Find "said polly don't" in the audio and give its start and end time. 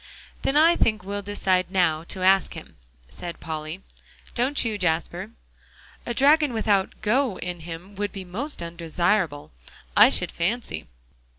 3.07-4.65